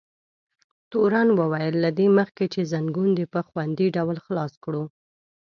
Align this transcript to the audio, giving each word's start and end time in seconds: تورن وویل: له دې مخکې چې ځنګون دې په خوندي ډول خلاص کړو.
تورن 0.91 1.27
وویل: 1.39 1.75
له 1.83 1.89
دې 1.97 2.07
مخکې 2.19 2.45
چې 2.53 2.69
ځنګون 2.71 3.09
دې 3.17 3.25
په 3.33 3.39
خوندي 3.47 3.87
ډول 3.95 4.17
خلاص 4.25 4.53
کړو. 4.63 4.83